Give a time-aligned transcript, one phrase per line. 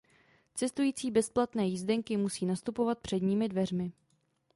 [0.55, 3.91] Cestující bez platné jízdenky musí nastupovat předními dveřmi.